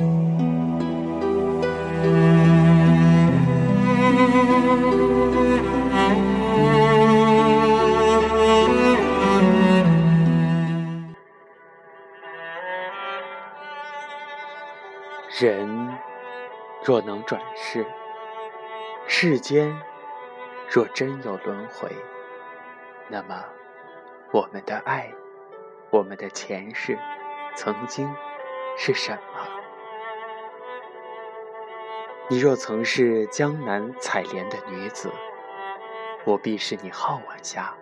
[0.00, 0.06] 人
[16.82, 17.86] 若能转世，
[19.06, 19.74] 世间
[20.70, 21.90] 若真有轮回，
[23.08, 23.44] 那么
[24.32, 25.12] 我们的爱，
[25.90, 26.98] 我们的前世，
[27.54, 28.10] 曾经
[28.76, 29.59] 是什么？
[32.32, 35.10] 你若曾是江南采莲的女子，
[36.24, 37.74] 我必是你皓腕下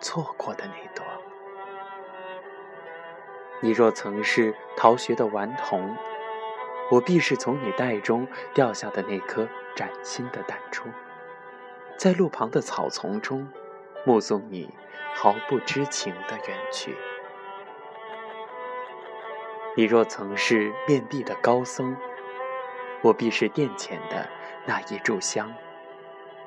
[0.00, 1.04] 错过的那朵；
[3.60, 5.96] 你若曾是逃学的顽童，
[6.90, 10.82] 我必是从你袋中掉下的那颗崭新的弹珠，
[11.96, 13.48] 在路旁的草丛中，
[14.04, 14.68] 目送你
[15.14, 16.96] 毫不知情的远去。
[19.76, 21.96] 你若曾是面壁的高僧，
[23.02, 24.28] 我必是殿前的
[24.64, 25.52] 那一炷香，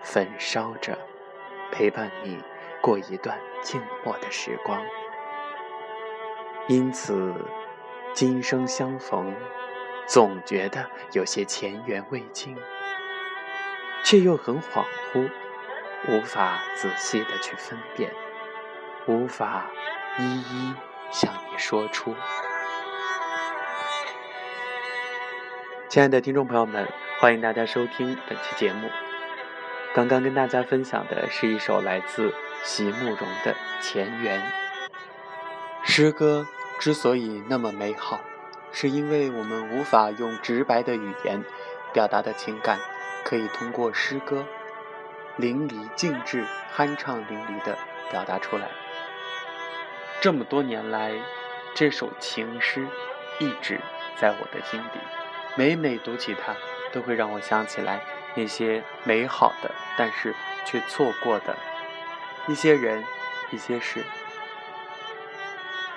[0.02, 0.98] 焚烧着，
[1.72, 2.42] 陪伴你
[2.82, 4.82] 过一段静默的时光。
[6.68, 7.34] 因此，
[8.14, 9.36] 今生相逢。
[10.08, 12.56] 总觉得有些前缘未尽，
[14.04, 15.28] 却又很恍惚，
[16.08, 18.14] 无法仔细的去分辨，
[19.08, 19.66] 无法
[20.20, 20.76] 一一
[21.10, 22.14] 向你说出。
[25.96, 26.86] 亲爱的听众朋友们，
[27.22, 28.90] 欢迎大家收听本期节目。
[29.94, 32.34] 刚刚跟大家分享的是一首来自
[32.66, 34.42] 席慕容的《前缘》。
[35.86, 36.46] 诗歌
[36.80, 38.20] 之所以那么美好。
[38.74, 41.42] 是因为我们无法用直白的语言
[41.94, 42.78] 表达的情感，
[43.24, 44.46] 可以通过诗歌
[45.38, 47.78] 淋漓尽致、酣畅淋漓地
[48.12, 48.68] 表达出来。
[50.20, 51.14] 这么多年来，
[51.74, 52.86] 这首情诗
[53.40, 53.80] 一直
[54.18, 55.00] 在我的心底，
[55.58, 56.54] 每每读起它，
[56.92, 58.02] 都会让我想起来
[58.36, 60.36] 那些美好的，但是
[60.66, 61.56] 却错过的
[62.48, 63.04] 一些人、
[63.52, 64.04] 一些事。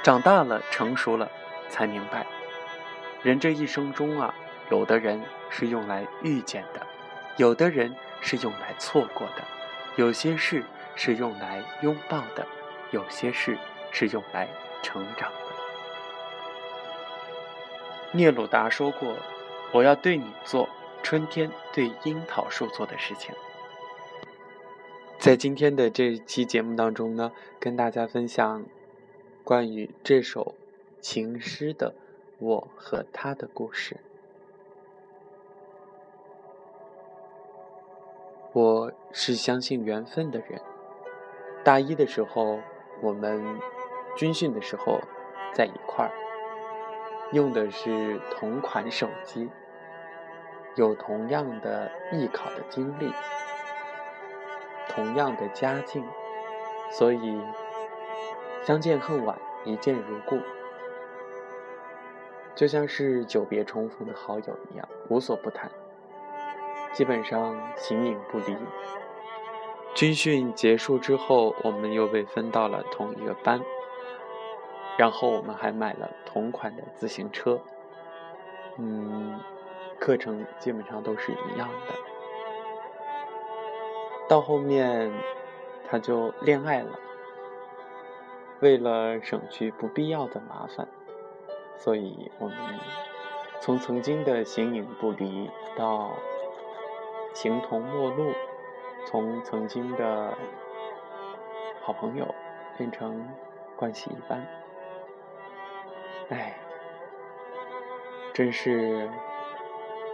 [0.03, 1.29] 长大了，成熟了，
[1.69, 2.25] 才明白。
[3.23, 4.33] 人这一生中啊，
[4.71, 6.87] 有的人是用来遇见的，
[7.37, 9.43] 有的人是用来错过的，
[9.97, 10.63] 有些事
[10.95, 12.47] 是用来拥抱的，
[12.93, 13.59] 有些事
[13.91, 14.49] 是用来
[14.85, 15.37] 成长的。
[18.13, 19.17] 聂鲁达说过
[19.73, 20.69] ：“我要对你做
[21.03, 23.35] 春天对樱桃树做的事情。”
[25.19, 28.65] 在今天的这期节目当中呢，跟大家分享
[29.43, 30.55] 关于这首
[31.01, 31.95] 情诗的。
[32.41, 33.97] 我和他的故事。
[38.53, 40.63] 我是相信缘分的人。
[41.65, 42.61] 大一的时候，
[43.03, 43.59] 我们
[44.17, 45.01] 军训的时候
[45.53, 46.13] 在一块儿，
[47.33, 49.51] 用的是同款手机，
[50.77, 53.13] 有同样的艺考的经历，
[54.89, 56.05] 同样的家境，
[56.91, 57.41] 所以
[58.63, 60.39] 相见恨晚，一见如故。
[62.55, 65.71] 就像是久别重逢的好友一样，无所不谈，
[66.93, 68.57] 基本上形影不离。
[69.95, 73.61] 军训结束之后，我们又被分到了同一个班，
[74.99, 77.61] 然后我们还买了同款的自行车，
[78.77, 79.39] 嗯，
[80.01, 81.95] 课程基本上都是一样的。
[84.29, 85.11] 到后面，
[85.89, 86.99] 他就恋爱了，
[88.61, 90.89] 为了省去不必要的麻烦。
[91.77, 92.57] 所以，我们
[93.61, 96.11] 从曾经的形影不离到
[97.33, 98.33] 形同陌路，
[99.07, 100.37] 从曾经的
[101.83, 102.35] 好朋友
[102.77, 103.29] 变成
[103.77, 104.45] 关系一般。
[106.31, 106.59] 哎，
[108.35, 109.09] 真是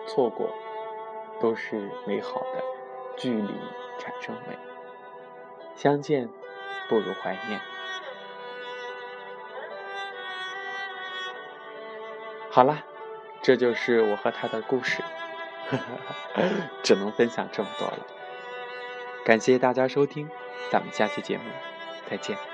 [0.06, 0.48] 错过
[1.41, 2.64] 都是美好的，
[3.16, 3.54] 距离
[3.98, 4.56] 产生美，
[5.75, 6.28] 相见
[6.88, 7.60] 不如怀念。
[12.50, 12.84] 好了，
[13.43, 15.02] 这就是我和他的故事，
[16.84, 17.99] 只能分享这么多了。
[19.25, 20.31] 感谢大家收听，
[20.70, 21.43] 咱们下期节目
[22.08, 22.53] 再见。